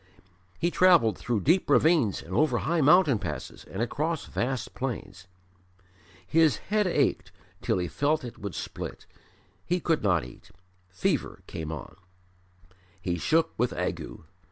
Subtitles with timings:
[0.57, 5.27] He travelled through deep ravines and over high mountain passes and across vast plains.
[6.25, 7.31] His head ached
[7.61, 9.05] till he felt it would split;
[9.63, 10.49] he could not eat;
[10.89, 11.97] fever came on.
[12.99, 14.23] He shook with ague.